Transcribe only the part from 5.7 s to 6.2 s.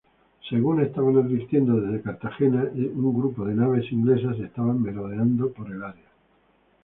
área.